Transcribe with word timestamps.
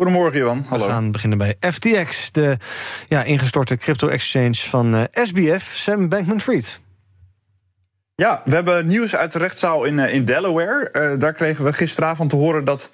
Goedemorgen, 0.00 0.38
Johan. 0.38 0.64
Hallo. 0.68 0.86
We 0.86 0.92
gaan 0.92 1.12
beginnen 1.12 1.38
bij 1.38 1.56
FTX, 1.60 2.32
de 2.32 2.56
ja, 3.08 3.22
ingestorte 3.22 3.76
crypto-exchange 3.76 4.54
van 4.54 4.94
uh, 4.94 5.02
SBF, 5.12 5.62
Sam 5.62 6.08
Bankman-Fried. 6.08 6.80
Ja, 8.14 8.42
we 8.44 8.54
hebben 8.54 8.86
nieuws 8.86 9.16
uit 9.16 9.32
de 9.32 9.38
rechtszaal 9.38 9.84
in, 9.84 9.98
uh, 9.98 10.14
in 10.14 10.24
Delaware. 10.24 10.88
Uh, 10.92 11.20
daar 11.20 11.32
kregen 11.32 11.64
we 11.64 11.72
gisteravond 11.72 12.30
te 12.30 12.36
horen 12.36 12.64
dat 12.64 12.90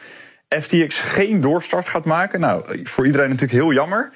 FTX 0.49 0.99
geen 0.99 1.41
doorstart 1.41 1.89
gaat 1.89 2.05
maken. 2.05 2.41
Nou, 2.41 2.81
voor 2.85 3.07
iedereen 3.07 3.29
natuurlijk 3.29 3.61
heel 3.61 3.73
jammer. 3.73 4.13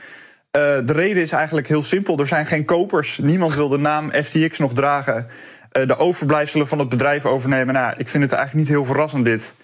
de 0.51 0.93
reden 0.93 1.23
is 1.23 1.33
eigenlijk 1.33 1.69
heel 1.69 1.83
simpel. 1.83 2.19
Er 2.19 2.27
zijn 2.27 2.47
geen 2.47 2.65
kopers. 2.65 3.19
Niemand 3.19 3.55
wil 3.55 3.69
de 3.69 3.79
naam 3.79 4.11
FTX 4.11 4.59
nog 4.59 4.75
dragen. 4.75 5.27
de 5.71 5.97
overblijfselen 5.97 6.69
van 6.69 6.79
het 6.79 6.89
bedrijf 6.89 7.27
overnemen. 7.27 7.75
Nou, 7.75 7.95
ik 7.97 8.09
vind 8.09 8.23
het 8.23 8.33
eigenlijk 8.33 8.69
niet 8.69 8.77
heel 8.77 8.85
verrassend 8.85 9.25
dit. 9.25 9.55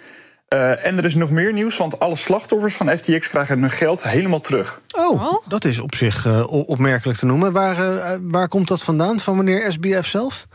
Uh, 0.57 0.87
en 0.87 0.99
er 0.99 1.05
is 1.05 1.15
nog 1.15 1.31
meer 1.31 1.53
nieuws, 1.53 1.77
want 1.77 1.99
alle 1.99 2.17
slachtoffers 2.17 2.75
van 2.75 2.99
FTX 2.99 3.29
krijgen 3.29 3.61
hun 3.61 3.71
geld 3.71 4.03
helemaal 4.03 4.41
terug. 4.41 4.81
Oh, 4.97 5.35
dat 5.49 5.65
is 5.65 5.79
op 5.79 5.95
zich 5.95 6.27
uh, 6.27 6.69
opmerkelijk 6.69 7.19
te 7.19 7.27
noemen. 7.27 7.53
Waar, 7.53 7.79
uh, 7.79 8.11
waar 8.21 8.49
komt 8.49 8.69
dat 8.69 8.83
vandaan, 8.83 9.21
van 9.21 9.37
meneer 9.37 9.73
SBF 9.73 10.07
zelf? 10.07 10.47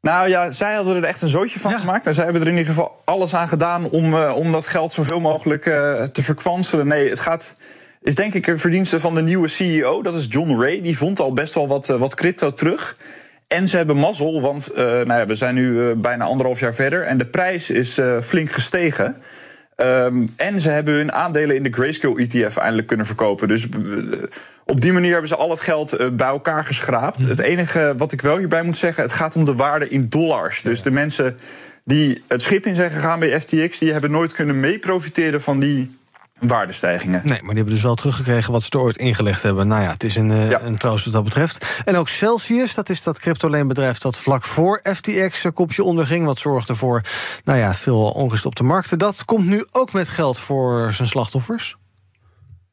Nou 0.00 0.28
ja, 0.28 0.50
zij 0.50 0.74
hadden 0.74 0.96
er 0.96 1.04
echt 1.04 1.22
een 1.22 1.28
zootje 1.28 1.60
van 1.60 1.70
ja. 1.70 1.78
gemaakt. 1.78 2.06
En 2.06 2.14
zij 2.14 2.24
hebben 2.24 2.42
er 2.42 2.48
in 2.48 2.56
ieder 2.56 2.72
geval 2.72 3.02
alles 3.04 3.34
aan 3.34 3.48
gedaan 3.48 3.90
om, 3.90 4.14
om 4.14 4.52
dat 4.52 4.66
geld 4.66 4.92
zoveel 4.92 5.20
mogelijk 5.20 5.62
te 6.12 6.22
verkwanselen. 6.22 6.86
Nee, 6.86 7.10
het 7.10 7.20
gaat. 7.20 7.54
Is 8.02 8.14
denk 8.14 8.34
ik 8.34 8.46
een 8.46 8.58
verdienste 8.58 9.00
van 9.00 9.14
de 9.14 9.22
nieuwe 9.22 9.48
CEO, 9.48 10.02
dat 10.02 10.14
is 10.14 10.26
John 10.28 10.60
Ray. 10.60 10.80
Die 10.82 10.98
vond 10.98 11.20
al 11.20 11.32
best 11.32 11.54
wel 11.54 11.68
wat, 11.68 11.86
wat 11.86 12.14
crypto 12.14 12.54
terug. 12.54 12.96
En 13.46 13.68
ze 13.68 13.76
hebben 13.76 13.96
mazzel, 13.96 14.40
want 14.40 14.70
uh, 14.72 14.76
nou 14.78 15.12
ja, 15.12 15.26
we 15.26 15.34
zijn 15.34 15.54
nu 15.54 15.70
uh, 15.70 15.92
bijna 15.96 16.24
anderhalf 16.24 16.60
jaar 16.60 16.74
verder 16.74 17.02
en 17.02 17.18
de 17.18 17.26
prijs 17.26 17.70
is 17.70 17.98
uh, 17.98 18.20
flink 18.20 18.52
gestegen. 18.52 19.16
Um, 19.76 20.28
en 20.36 20.60
ze 20.60 20.70
hebben 20.70 20.94
hun 20.94 21.12
aandelen 21.12 21.56
in 21.56 21.62
de 21.62 21.72
Grayscale 21.72 22.26
ETF 22.26 22.56
eindelijk 22.56 22.86
kunnen 22.86 23.06
verkopen. 23.06 23.48
Dus 23.48 23.68
op 24.64 24.80
die 24.80 24.92
manier 24.92 25.10
hebben 25.10 25.28
ze 25.28 25.36
al 25.36 25.50
het 25.50 25.60
geld 25.60 26.16
bij 26.16 26.26
elkaar 26.26 26.64
geschraapt. 26.64 27.22
Het 27.22 27.38
enige 27.38 27.94
wat 27.96 28.12
ik 28.12 28.20
wel 28.20 28.38
hierbij 28.38 28.62
moet 28.62 28.76
zeggen, 28.76 29.02
het 29.02 29.12
gaat 29.12 29.36
om 29.36 29.44
de 29.44 29.54
waarde 29.54 29.88
in 29.88 30.08
dollars. 30.08 30.62
Dus 30.62 30.82
de 30.82 30.90
mensen 30.90 31.36
die 31.84 32.22
het 32.28 32.42
schip 32.42 32.66
in 32.66 32.74
zijn 32.74 32.90
gegaan 32.90 33.18
bij 33.18 33.40
FTX, 33.40 33.78
die 33.78 33.92
hebben 33.92 34.10
nooit 34.10 34.32
kunnen 34.32 34.60
meeprofiteren 34.60 35.42
van 35.42 35.60
die 35.60 35.96
waardestijgingen. 36.40 37.20
Nee, 37.24 37.32
maar 37.32 37.40
die 37.40 37.56
hebben 37.56 37.74
dus 37.74 37.82
wel 37.82 37.94
teruggekregen 37.94 38.52
wat 38.52 38.62
ze 38.62 38.70
er 38.70 38.78
ooit 38.78 38.96
ingelegd 38.96 39.42
hebben. 39.42 39.68
Nou 39.68 39.82
ja, 39.82 39.90
het 39.90 40.04
is 40.04 40.16
een, 40.16 40.30
uh, 40.30 40.50
ja. 40.50 40.60
een 40.60 40.76
troost 40.76 41.04
wat 41.04 41.14
dat 41.14 41.24
betreft. 41.24 41.66
En 41.84 41.96
ook 41.96 42.08
Celsius, 42.08 42.74
dat 42.74 42.88
is 42.88 43.02
dat 43.02 43.18
cryptoleenbedrijf 43.18 43.98
dat 43.98 44.16
vlak 44.16 44.44
voor 44.44 44.80
FTX 44.82 45.44
een 45.44 45.52
kopje 45.52 45.84
onderging. 45.84 46.24
Wat 46.24 46.38
zorgde 46.38 46.74
voor 46.74 47.00
nou 47.44 47.58
ja, 47.58 47.74
veel 47.74 48.10
onrust 48.10 48.46
op 48.46 48.56
de 48.56 48.62
markten. 48.62 48.98
Dat 48.98 49.24
komt 49.24 49.46
nu 49.46 49.64
ook 49.70 49.92
met 49.92 50.08
geld 50.08 50.38
voor 50.38 50.92
zijn 50.92 51.08
slachtoffers. 51.08 51.76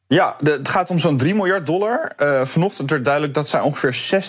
Ja, 0.08 0.36
de, 0.40 0.52
het 0.52 0.70
gaat 0.70 0.90
om 0.90 1.00
zo'n 1.00 1.18
3 1.18 1.36
miljard 1.36 1.66
dollar. 1.66 2.12
Uh, 2.18 2.46
vanochtend 2.46 2.90
werd 2.90 3.06
duidelijk 3.06 3.34
dat 3.34 3.48
zij 3.48 3.60
ongeveer 3.60 4.22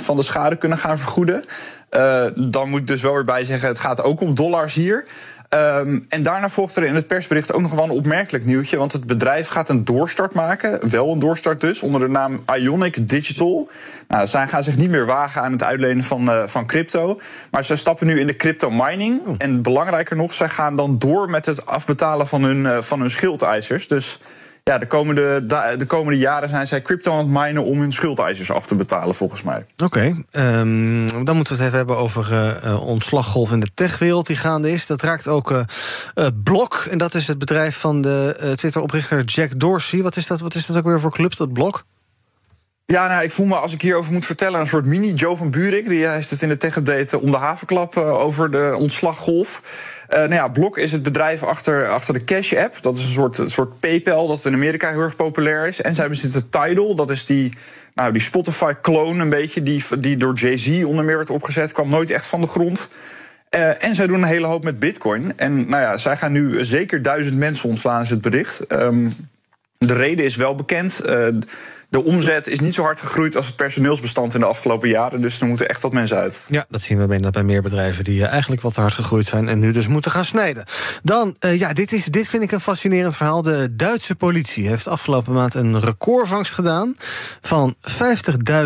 60% 0.00 0.04
van 0.04 0.16
de 0.16 0.22
schade 0.22 0.56
kunnen 0.56 0.78
gaan 0.78 0.98
vergoeden. 0.98 1.44
Uh, 1.90 2.26
dan 2.34 2.68
moet 2.68 2.80
ik 2.80 2.86
dus 2.86 3.02
wel 3.02 3.14
weer 3.14 3.24
bij 3.24 3.44
zeggen, 3.44 3.68
het 3.68 3.78
gaat 3.78 4.02
ook 4.02 4.20
om 4.20 4.34
dollars 4.34 4.74
hier. 4.74 5.06
Um, 5.54 6.04
en 6.08 6.22
daarna 6.22 6.48
volgt 6.48 6.76
er 6.76 6.84
in 6.84 6.94
het 6.94 7.06
persbericht 7.06 7.52
ook 7.52 7.60
nog 7.60 7.72
wel 7.72 7.84
een 7.84 7.90
opmerkelijk 7.90 8.44
nieuwtje. 8.44 8.76
Want 8.76 8.92
het 8.92 9.06
bedrijf 9.06 9.48
gaat 9.48 9.68
een 9.68 9.84
doorstart 9.84 10.34
maken. 10.34 10.90
Wel 10.90 11.12
een 11.12 11.18
doorstart 11.18 11.60
dus, 11.60 11.80
onder 11.80 12.00
de 12.00 12.08
naam 12.08 12.44
Ionic 12.56 13.08
Digital. 13.08 13.70
Nou, 14.08 14.26
zij 14.26 14.48
gaan 14.48 14.62
zich 14.62 14.76
niet 14.76 14.90
meer 14.90 15.06
wagen 15.06 15.42
aan 15.42 15.52
het 15.52 15.62
uitlenen 15.62 16.04
van, 16.04 16.30
uh, 16.30 16.42
van 16.46 16.66
crypto. 16.66 17.20
Maar 17.50 17.64
zij 17.64 17.76
stappen 17.76 18.06
nu 18.06 18.20
in 18.20 18.26
de 18.26 18.36
crypto 18.36 18.70
mining. 18.70 19.20
Oh. 19.26 19.34
En 19.38 19.62
belangrijker 19.62 20.16
nog, 20.16 20.32
zij 20.32 20.48
gaan 20.48 20.76
dan 20.76 20.98
door 20.98 21.30
met 21.30 21.46
het 21.46 21.66
afbetalen 21.66 22.28
van 22.28 22.42
hun, 22.42 22.60
uh, 22.60 22.78
van 22.78 23.00
hun 23.00 23.10
schuldeisers. 23.10 23.88
Dus 23.88 24.20
ja, 24.64 24.78
de 24.78 24.86
komende, 24.86 25.46
de 25.78 25.86
komende 25.86 26.18
jaren 26.18 26.48
zijn 26.48 26.66
zij 26.66 26.82
crypto 26.82 27.12
aan 27.12 27.18
het 27.18 27.28
minen 27.28 27.64
om 27.64 27.80
hun 27.80 27.92
schuldeisers 27.92 28.50
af 28.50 28.66
te 28.66 28.74
betalen, 28.74 29.14
volgens 29.14 29.42
mij. 29.42 29.64
Oké, 29.72 29.84
okay, 29.84 30.24
um, 30.60 31.24
dan 31.24 31.36
moeten 31.36 31.56
we 31.56 31.62
het 31.62 31.66
even 31.66 31.76
hebben 31.76 31.96
over 31.96 32.32
uh, 32.64 32.86
ontslaggolf 32.86 33.52
in 33.52 33.60
de 33.60 33.70
techwereld 33.74 34.26
die 34.26 34.36
gaande 34.36 34.70
is. 34.70 34.86
Dat 34.86 35.02
raakt 35.02 35.28
ook 35.28 35.50
uh, 35.50 35.60
uh, 36.14 36.26
Blok, 36.42 36.86
en 36.90 36.98
dat 36.98 37.14
is 37.14 37.28
het 37.28 37.38
bedrijf 37.38 37.76
van 37.76 38.00
de 38.00 38.52
Twitter-oprichter 38.56 39.24
Jack 39.24 39.60
Dorsey. 39.60 40.02
Wat 40.02 40.16
is, 40.16 40.26
dat, 40.26 40.40
wat 40.40 40.54
is 40.54 40.66
dat 40.66 40.76
ook 40.76 40.84
weer 40.84 41.00
voor 41.00 41.12
club, 41.12 41.36
dat 41.36 41.52
Blok? 41.52 41.84
Ja, 42.86 43.08
nou, 43.08 43.22
ik 43.22 43.32
voel 43.32 43.46
me, 43.46 43.54
als 43.54 43.72
ik 43.72 43.82
hierover 43.82 44.12
moet 44.12 44.26
vertellen, 44.26 44.60
een 44.60 44.66
soort 44.66 44.84
mini-Joe 44.84 45.36
van 45.36 45.50
Buurik. 45.50 45.88
Die 45.88 46.06
heeft 46.06 46.30
het 46.30 46.42
in 46.42 46.48
de 46.48 46.56
tech-update 46.56 47.20
om 47.20 47.30
de 47.30 47.36
havenklap 47.36 47.96
over 47.96 48.50
de 48.50 48.74
ontslaggolf. 48.78 49.62
Uh, 50.12 50.18
nou 50.18 50.34
ja, 50.34 50.48
Block 50.48 50.78
is 50.78 50.92
het 50.92 51.02
bedrijf 51.02 51.42
achter, 51.42 51.88
achter 51.88 52.14
de 52.14 52.24
Cash 52.24 52.52
App. 52.52 52.82
Dat 52.82 52.96
is 52.96 53.04
een 53.04 53.10
soort, 53.10 53.42
soort 53.46 53.80
PayPal 53.80 54.28
dat 54.28 54.44
in 54.44 54.54
Amerika 54.54 54.90
heel 54.90 55.00
erg 55.00 55.16
populair 55.16 55.66
is. 55.66 55.80
En 55.80 55.94
zij 55.94 56.08
bezitten 56.08 56.50
Tidal, 56.50 56.94
dat 56.94 57.10
is 57.10 57.26
die, 57.26 57.52
nou, 57.94 58.12
die 58.12 58.22
Spotify-clone 58.22 59.22
een 59.22 59.28
beetje... 59.28 59.62
Die, 59.62 59.84
die 59.98 60.16
door 60.16 60.34
Jay-Z 60.34 60.84
onder 60.84 61.04
meer 61.04 61.16
werd 61.16 61.30
opgezet, 61.30 61.72
kwam 61.72 61.90
nooit 61.90 62.10
echt 62.10 62.26
van 62.26 62.40
de 62.40 62.46
grond. 62.46 62.88
Uh, 63.50 63.84
en 63.84 63.94
zij 63.94 64.06
doen 64.06 64.22
een 64.22 64.28
hele 64.28 64.46
hoop 64.46 64.64
met 64.64 64.78
bitcoin. 64.78 65.32
En 65.36 65.68
nou 65.68 65.82
ja, 65.82 65.96
zij 65.96 66.16
gaan 66.16 66.32
nu 66.32 66.64
zeker 66.64 67.02
duizend 67.02 67.38
mensen 67.38 67.68
ontslaan, 67.68 68.02
is 68.02 68.10
het 68.10 68.20
bericht. 68.20 68.72
Um, 68.72 69.14
de 69.86 69.94
reden 69.94 70.24
is 70.24 70.36
wel 70.36 70.54
bekend. 70.54 71.00
Uh, 71.06 71.26
de 71.92 72.04
omzet 72.04 72.46
is 72.46 72.60
niet 72.60 72.74
zo 72.74 72.82
hard 72.82 73.00
gegroeid 73.00 73.36
als 73.36 73.46
het 73.46 73.56
personeelsbestand 73.56 74.34
in 74.34 74.40
de 74.40 74.46
afgelopen 74.46 74.88
jaren. 74.88 75.20
Dus 75.20 75.40
er 75.40 75.46
moeten 75.46 75.68
echt 75.68 75.82
wat 75.82 75.92
mensen 75.92 76.16
uit. 76.16 76.42
Ja, 76.48 76.64
dat 76.68 76.80
zien 76.80 76.98
we 76.98 77.06
bijna 77.06 77.30
bij 77.30 77.42
meer 77.42 77.62
bedrijven 77.62 78.04
die 78.04 78.26
eigenlijk 78.26 78.62
wat 78.62 78.76
hard 78.76 78.94
gegroeid 78.94 79.26
zijn 79.26 79.48
en 79.48 79.58
nu 79.58 79.72
dus 79.72 79.88
moeten 79.88 80.10
gaan 80.10 80.24
snijden. 80.24 80.64
Dan, 81.02 81.36
uh, 81.40 81.58
ja, 81.58 81.72
dit, 81.72 81.92
is, 81.92 82.04
dit 82.04 82.28
vind 82.28 82.42
ik 82.42 82.52
een 82.52 82.60
fascinerend 82.60 83.16
verhaal. 83.16 83.42
De 83.42 83.76
Duitse 83.76 84.14
politie 84.14 84.68
heeft 84.68 84.88
afgelopen 84.88 85.32
maand 85.32 85.54
een 85.54 85.80
recordvangst 85.80 86.52
gedaan 86.52 86.96
van 87.40 87.74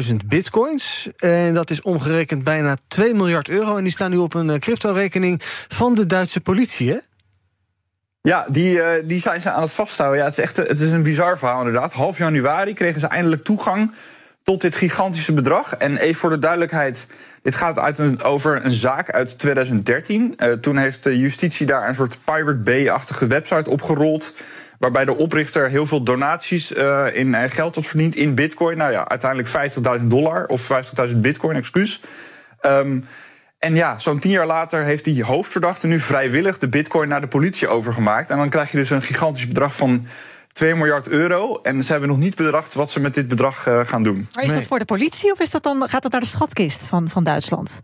50.000 0.08 0.14
bitcoins. 0.26 1.08
En 1.16 1.54
dat 1.54 1.70
is 1.70 1.82
omgerekend 1.82 2.44
bijna 2.44 2.76
2 2.88 3.14
miljard 3.14 3.48
euro. 3.48 3.76
En 3.76 3.82
die 3.82 3.92
staan 3.92 4.10
nu 4.10 4.16
op 4.16 4.34
een 4.34 4.58
crypto-rekening 4.58 5.42
van 5.68 5.94
de 5.94 6.06
Duitse 6.06 6.40
politie, 6.40 6.90
hè? 6.90 6.98
Ja, 8.26 8.46
die, 8.48 8.76
uh, 8.76 8.88
die 9.04 9.20
zijn 9.20 9.40
ze 9.40 9.50
aan 9.50 9.62
het 9.62 9.72
vasthouden. 9.72 10.18
Ja, 10.18 10.24
het 10.24 10.38
is 10.38 10.44
echt 10.44 10.56
het 10.56 10.80
is 10.80 10.92
een 10.92 11.02
bizar 11.02 11.38
verhaal 11.38 11.58
inderdaad. 11.58 11.92
Half 11.92 12.18
januari 12.18 12.74
kregen 12.74 13.00
ze 13.00 13.06
eindelijk 13.06 13.44
toegang 13.44 13.94
tot 14.42 14.60
dit 14.60 14.76
gigantische 14.76 15.32
bedrag. 15.32 15.76
En 15.76 15.96
even 15.96 16.20
voor 16.20 16.30
de 16.30 16.38
duidelijkheid, 16.38 17.06
dit 17.42 17.54
gaat 17.54 17.78
uit 17.78 18.24
over 18.24 18.64
een 18.64 18.70
zaak 18.70 19.10
uit 19.10 19.38
2013. 19.38 20.34
Uh, 20.38 20.52
toen 20.52 20.76
heeft 20.76 21.02
de 21.02 21.18
justitie 21.18 21.66
daar 21.66 21.88
een 21.88 21.94
soort 21.94 22.18
Pirate 22.24 22.54
Bay-achtige 22.54 23.26
website 23.26 23.70
opgerold... 23.70 24.34
waarbij 24.78 25.04
de 25.04 25.16
oprichter 25.16 25.68
heel 25.68 25.86
veel 25.86 26.02
donaties 26.02 26.72
uh, 26.72 27.06
in 27.12 27.50
geld 27.50 27.74
had 27.74 27.86
verdiend 27.86 28.16
in 28.16 28.34
bitcoin. 28.34 28.76
Nou 28.76 28.92
ja, 28.92 29.08
uiteindelijk 29.08 29.72
50.000 30.00 30.06
dollar 30.06 30.46
of 30.46 30.68
50.000 31.08 31.16
bitcoin, 31.16 31.56
excuus. 31.56 32.00
Um, 32.62 33.04
en 33.66 33.74
ja, 33.74 33.98
zo'n 33.98 34.18
tien 34.18 34.30
jaar 34.30 34.46
later 34.46 34.84
heeft 34.84 35.04
die 35.04 35.24
hoofdverdachte 35.24 35.86
nu 35.86 36.00
vrijwillig 36.00 36.58
de 36.58 36.68
bitcoin 36.68 37.08
naar 37.08 37.20
de 37.20 37.26
politie 37.26 37.68
overgemaakt. 37.68 38.30
En 38.30 38.36
dan 38.36 38.48
krijg 38.48 38.70
je 38.70 38.76
dus 38.76 38.90
een 38.90 39.02
gigantisch 39.02 39.48
bedrag 39.48 39.76
van 39.76 40.06
2 40.52 40.74
miljard 40.74 41.08
euro. 41.08 41.60
En 41.62 41.84
ze 41.84 41.90
hebben 41.90 42.08
nog 42.08 42.18
niet 42.18 42.34
bedacht 42.36 42.74
wat 42.74 42.90
ze 42.90 43.00
met 43.00 43.14
dit 43.14 43.28
bedrag 43.28 43.66
uh, 43.66 43.80
gaan 43.84 44.02
doen. 44.02 44.28
Maar 44.34 44.44
is 44.44 44.54
dat 44.54 44.66
voor 44.66 44.78
de 44.78 44.84
politie 44.84 45.32
of 45.32 45.40
is 45.40 45.50
dat 45.50 45.62
dan, 45.62 45.88
gaat 45.88 46.02
dat 46.02 46.12
naar 46.12 46.20
de 46.20 46.26
schatkist 46.26 46.86
van, 46.86 47.08
van 47.08 47.24
Duitsland? 47.24 47.80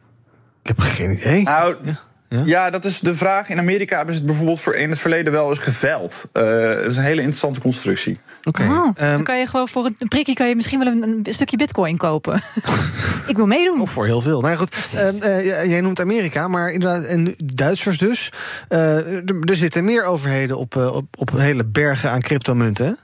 Ik 0.63 0.69
heb 0.69 0.79
geen 0.79 1.13
idee. 1.13 1.43
Nou, 1.43 1.77
ja. 1.85 2.01
Ja? 2.33 2.43
ja? 2.45 2.71
dat 2.71 2.85
is 2.85 3.01
de 3.01 3.17
vraag. 3.17 3.49
In 3.49 3.59
Amerika 3.59 3.97
hebben 3.97 4.15
ze 4.15 4.21
het 4.21 4.29
bijvoorbeeld 4.29 4.61
voor 4.61 4.75
in 4.75 4.91
het 4.91 4.99
verleden 4.99 5.33
wel 5.33 5.49
eens 5.49 5.59
geveild. 5.59 6.29
Uh, 6.33 6.43
dat 6.43 6.85
is 6.85 6.97
een 6.97 7.03
hele 7.03 7.21
interessante 7.21 7.61
constructie. 7.61 8.19
Oké. 8.45 8.63
Okay. 8.63 8.77
Oh, 8.77 8.87
um, 8.87 8.95
dan 8.95 9.25
kan 9.25 9.39
je 9.39 9.47
gewoon 9.47 9.69
voor 9.69 9.85
een 9.85 10.09
prikje 10.09 10.35
kan 10.35 10.49
je 10.49 10.55
misschien 10.55 10.79
wel 10.79 10.89
een, 10.89 11.03
een 11.03 11.35
stukje 11.35 11.57
bitcoin 11.57 11.97
kopen. 11.97 12.43
Ik 13.27 13.37
wil 13.37 13.47
meedoen. 13.47 13.81
Of 13.81 13.91
voor 13.91 14.07
heel 14.07 14.21
veel. 14.21 14.41
Nou 14.41 14.57
goed, 14.57 14.95
uh, 14.95 15.45
uh, 15.45 15.65
jij 15.65 15.81
noemt 15.81 16.01
Amerika, 16.01 16.49
maar 16.49 16.71
inderdaad, 16.71 17.05
en 17.05 17.35
Duitsers 17.55 17.99
dus. 17.99 18.33
er 18.69 19.57
zitten 19.57 19.85
meer 19.85 20.05
overheden 20.05 20.59
op, 20.59 20.77
op, 20.77 21.05
op 21.19 21.31
hele 21.31 21.65
bergen 21.65 22.11
aan 22.11 22.21
cryptomunten. 22.21 22.99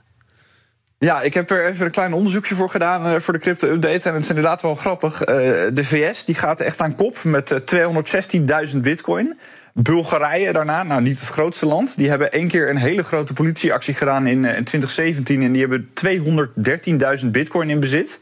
Ja, 0.99 1.21
ik 1.21 1.33
heb 1.33 1.49
er 1.49 1.65
even 1.65 1.85
een 1.85 1.91
klein 1.91 2.13
onderzoekje 2.13 2.55
voor 2.55 2.69
gedaan 2.69 3.05
uh, 3.05 3.19
voor 3.19 3.33
de 3.33 3.39
crypto-update. 3.39 4.09
En 4.09 4.13
het 4.13 4.23
is 4.23 4.29
inderdaad 4.29 4.61
wel 4.61 4.75
grappig. 4.75 5.21
Uh, 5.21 5.27
de 5.73 5.83
VS 5.83 6.25
die 6.25 6.35
gaat 6.35 6.61
echt 6.61 6.81
aan 6.81 6.95
kop 6.95 7.23
met 7.23 7.51
uh, 7.73 8.69
216.000 8.73 8.77
bitcoin. 8.77 9.37
Bulgarije 9.73 10.53
daarna, 10.53 10.83
nou 10.83 11.01
niet 11.01 11.19
het 11.19 11.29
grootste 11.29 11.65
land. 11.65 11.97
Die 11.97 12.09
hebben 12.09 12.31
één 12.31 12.47
keer 12.47 12.69
een 12.69 12.77
hele 12.77 13.03
grote 13.03 13.33
politieactie 13.33 13.93
gedaan 13.93 14.27
in, 14.27 14.45
in 14.45 14.63
2017. 14.63 15.41
En 15.41 15.51
die 15.51 15.61
hebben 15.61 15.89
213.000 17.21 17.27
bitcoin 17.27 17.69
in 17.69 17.79
bezit. 17.79 18.19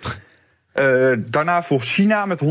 daarna 1.18 1.64
volgt 1.64 1.88
China 1.88 2.26
met 2.26 2.42
190.000. 2.44 2.48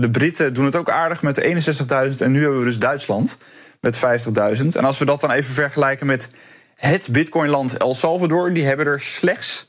de 0.00 0.08
Britten 0.10 0.54
doen 0.54 0.64
het 0.64 0.76
ook 0.76 0.90
aardig 0.90 1.22
met 1.22 1.40
61.000. 1.40 2.16
En 2.18 2.32
nu 2.32 2.42
hebben 2.42 2.58
we 2.58 2.64
dus 2.64 2.78
Duitsland 2.78 3.38
met 3.80 3.96
50.000. 3.96 4.66
En 4.68 4.84
als 4.84 4.98
we 4.98 5.04
dat 5.04 5.20
dan 5.20 5.30
even 5.30 5.54
vergelijken 5.54 6.06
met 6.06 6.28
het 6.74 7.08
Bitcoinland 7.10 7.76
El 7.76 7.94
Salvador, 7.94 8.52
die 8.52 8.64
hebben 8.64 8.86
er 8.86 9.00
slechts 9.00 9.68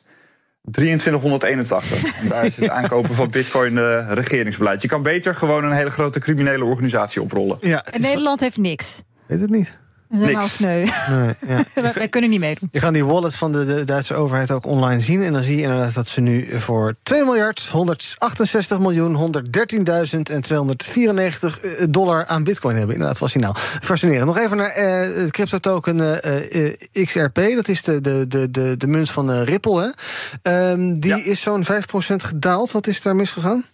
2381. 0.72 2.22
En 2.22 2.28
daar 2.28 2.46
is 2.46 2.56
het 2.56 2.70
aankopen 2.80 3.16
van 3.16 3.30
bitcoin 3.30 3.74
uh, 3.74 4.12
regeringsbeleid. 4.12 4.82
Je 4.82 4.88
kan 4.88 5.04
beter 5.04 5.36
gewoon 5.36 5.64
een 5.64 5.72
hele 5.72 5.92
grote 5.92 6.20
criminele 6.20 6.66
organisatie 6.66 7.22
oprollen. 7.22 7.58
Ja, 7.62 7.84
en 7.84 8.02
Nederland 8.02 8.40
heeft 8.40 8.58
niks. 8.58 9.02
Weet 9.28 9.40
het 9.40 9.50
niet. 9.50 9.74
Helemaal 10.10 10.48
sneu. 10.48 10.86
Nee, 11.10 11.34
ja. 11.48 11.66
Wij 11.94 12.08
kunnen 12.08 12.30
niet 12.30 12.40
meedoen. 12.40 12.70
Je 12.72 12.80
kan 12.80 12.94
die 12.94 13.06
wallet 13.06 13.36
van 13.36 13.52
de, 13.52 13.66
de, 13.66 13.84
Duitse 13.84 14.14
overheid 14.14 14.52
ook 14.52 14.66
online 14.66 15.00
zien. 15.00 15.24
En 15.24 15.34
dan 15.34 15.44
zie 15.44 15.56
je 15.56 15.62
inderdaad 15.62 15.94
dat 15.94 16.08
ze 16.08 16.22
nu 16.22 16.60
voor 16.60 16.96
2 17.04 17.24
miljard 17.24 17.68
168 17.72 18.80
miljoen 18.80 19.34
113.000 19.34 20.20
en 20.24 20.42
294 20.42 21.60
eh, 21.60 21.86
dollar 21.90 22.26
aan 22.26 22.44
bitcoin 22.44 22.76
hebben. 22.76 22.94
Inderdaad, 22.94 23.18
fascinerend. 23.18 23.60
Fascinerend. 23.60 24.26
Nog 24.26 24.38
even 24.38 24.58
naar 24.58 24.78
uh, 24.78 25.16
het 25.16 25.32
crypto 25.32 25.58
token 25.60 25.98
uh, 25.98 26.66
uh, 26.94 27.06
XRP. 27.06 27.36
Dat 27.36 27.68
is 27.68 27.84
de, 27.84 28.02
de, 28.02 28.28
de, 28.28 28.52
de, 28.52 28.78
de 28.78 28.88
munt 28.88 29.12
van 29.12 29.32
Ripple. 29.32 29.94
Hè? 30.42 30.72
Um, 30.72 31.00
die 31.00 31.16
ja. 31.16 31.24
is 31.24 31.42
zo'n 31.42 31.66
5% 31.66 31.68
gedaald. 32.16 32.72
Wat 32.72 32.88
is 32.88 33.02
daar 33.02 33.16
misgegaan? 33.16 33.66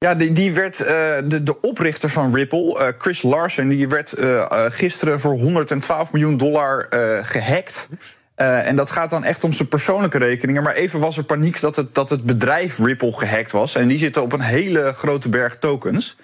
Ja, 0.00 0.14
die, 0.14 0.32
die 0.32 0.52
werd 0.52 0.80
uh, 0.80 0.86
de, 1.24 1.42
de 1.42 1.60
oprichter 1.60 2.10
van 2.10 2.34
Ripple, 2.34 2.78
uh, 2.80 2.86
Chris 2.98 3.22
Larsen, 3.22 3.68
die 3.68 3.88
werd 3.88 4.18
uh, 4.18 4.46
gisteren 4.68 5.20
voor 5.20 5.32
112 5.32 6.12
miljoen 6.12 6.36
dollar 6.36 6.86
gehackt. 7.22 7.88
en 8.34 8.76
dat 8.76 8.90
gaat 8.90 9.10
dan 9.10 9.24
echt 9.24 9.44
om 9.44 9.52
zijn 9.52 9.68
persoonlijke 9.68 10.18
rekeningen. 10.18 10.62
Maar 10.62 10.74
even 10.74 11.00
was 11.00 11.16
er 11.16 11.24
paniek 11.24 11.60
dat 11.60 11.76
het, 11.76 11.94
dat 11.94 12.10
het 12.10 12.24
bedrijf 12.24 12.78
Ripple 12.78 13.12
gehackt 13.12 13.52
was. 13.52 13.74
En 13.74 13.88
die 13.88 13.98
zitten 13.98 14.22
op 14.22 14.32
een 14.32 14.40
hele 14.40 14.92
grote 14.96 15.28
berg 15.28 15.58
tokens. 15.58 16.16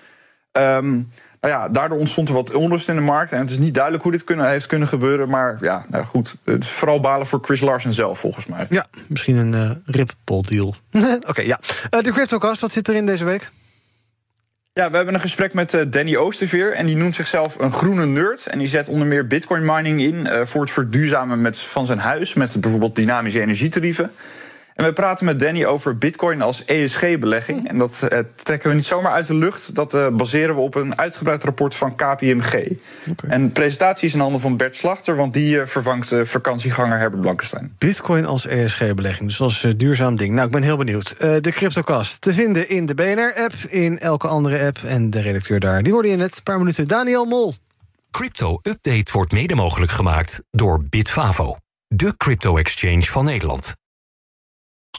Um, 0.52 1.10
nou 1.40 1.54
ja, 1.54 1.68
daardoor 1.68 1.98
ontstond 1.98 2.28
er 2.28 2.34
wat 2.34 2.52
onrust 2.52 2.88
in 2.88 2.94
de 2.94 3.00
markt. 3.00 3.32
En 3.32 3.38
het 3.38 3.50
is 3.50 3.58
niet 3.58 3.74
duidelijk 3.74 4.02
hoe 4.02 4.12
dit 4.12 4.24
kunnen, 4.24 4.48
heeft 4.48 4.66
kunnen 4.66 4.88
gebeuren. 4.88 5.28
Maar 5.28 5.56
ja, 5.60 5.84
nou 5.88 6.04
goed. 6.04 6.36
Het 6.44 6.64
is 6.64 6.70
vooral 6.70 7.00
balen 7.00 7.26
voor 7.26 7.38
Chris 7.42 7.60
Larsen 7.60 7.92
zelf, 7.92 8.18
volgens 8.18 8.46
mij. 8.46 8.66
Ja, 8.70 8.86
misschien 9.06 9.36
een 9.36 9.82
Ripple-deal. 9.86 10.74
Oké, 11.30 11.42
ja. 11.42 11.58
de 11.90 12.12
CryptoCast, 12.12 12.60
wat 12.60 12.72
zit 12.72 12.88
erin 12.88 13.06
deze 13.06 13.24
week? 13.24 13.50
Ja, 14.80 14.90
we 14.90 14.96
hebben 14.96 15.14
een 15.14 15.20
gesprek 15.20 15.54
met 15.54 15.74
uh, 15.74 15.82
Danny 15.88 16.16
Oosterveer. 16.16 16.72
En 16.72 16.86
die 16.86 16.96
noemt 16.96 17.14
zichzelf 17.14 17.58
een 17.58 17.72
groene 17.72 18.06
nerd. 18.06 18.46
En 18.46 18.58
die 18.58 18.68
zet 18.68 18.88
onder 18.88 19.06
meer 19.06 19.26
bitcoin 19.26 19.64
mining 19.64 20.00
in 20.00 20.14
uh, 20.14 20.44
voor 20.44 20.60
het 20.60 20.70
verduurzamen 20.70 21.40
met, 21.40 21.58
van 21.58 21.86
zijn 21.86 21.98
huis. 21.98 22.34
Met 22.34 22.60
bijvoorbeeld 22.60 22.96
dynamische 22.96 23.40
energietarieven. 23.40 24.10
En 24.74 24.84
we 24.84 24.92
praten 24.92 25.24
met 25.24 25.40
Danny 25.40 25.64
over 25.64 25.98
Bitcoin 25.98 26.42
als 26.42 26.64
ESG-belegging. 26.64 27.68
En 27.68 27.78
dat 27.78 28.08
uh, 28.12 28.18
trekken 28.34 28.68
we 28.70 28.74
niet 28.74 28.84
zomaar 28.84 29.12
uit 29.12 29.26
de 29.26 29.34
lucht. 29.34 29.74
Dat 29.74 29.94
uh, 29.94 30.08
baseren 30.08 30.54
we 30.54 30.60
op 30.60 30.74
een 30.74 30.98
uitgebreid 30.98 31.44
rapport 31.44 31.74
van 31.74 31.94
KPMG. 31.94 32.54
Okay. 33.10 33.30
En 33.30 33.46
de 33.46 33.52
presentatie 33.52 34.06
is 34.08 34.14
in 34.14 34.20
handen 34.20 34.40
van 34.40 34.56
Bert 34.56 34.76
Slachter, 34.76 35.16
want 35.16 35.34
die 35.34 35.56
uh, 35.56 35.64
vervangt 35.64 36.08
de 36.08 36.26
vakantieganger 36.26 36.98
Herbert 36.98 37.22
Blankenstein. 37.22 37.74
Bitcoin 37.78 38.26
als 38.26 38.46
ESG-belegging, 38.46 39.28
dus 39.28 39.40
als 39.40 39.66
duurzaam 39.76 40.16
ding. 40.16 40.34
Nou, 40.34 40.46
ik 40.46 40.52
ben 40.52 40.62
heel 40.62 40.76
benieuwd. 40.76 41.20
de 41.20 41.50
CryptoCast 41.50 42.20
te 42.20 42.32
vinden 42.32 42.68
in 42.68 42.86
de 42.86 42.94
BNR-app, 42.94 43.54
in 43.68 43.98
elke 43.98 44.28
andere 44.28 44.66
app. 44.66 44.78
En 44.84 45.10
de 45.10 45.20
redacteur 45.20 45.60
daar, 45.60 45.82
die 45.82 45.92
hoorde 45.92 46.08
je 46.08 46.16
net. 46.16 46.36
Een 46.36 46.42
paar 46.42 46.58
minuten. 46.58 46.88
Daniel 46.88 47.24
Mol. 47.24 47.54
Crypto 48.10 48.58
Update 48.62 49.12
wordt 49.12 49.32
mede 49.32 49.54
mogelijk 49.54 49.92
gemaakt 49.92 50.42
door 50.50 50.84
Bitfavo, 50.88 51.56
de 51.88 52.16
crypto-exchange 52.16 53.02
van 53.02 53.24
Nederland. 53.24 53.74